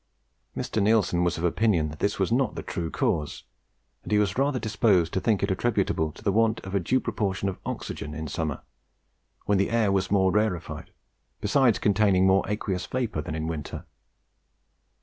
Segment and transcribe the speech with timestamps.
[0.57, 0.81] Mr.
[0.81, 3.43] Neilson was of opinion that this was not the true cause,
[4.01, 6.99] and he was rather disposed to think it attributable to the want of a due
[6.99, 8.61] proportion of oxygen in summer,
[9.45, 10.89] when the air was more rarefied,
[11.39, 13.85] besides containing more aqueous vapour than in winter.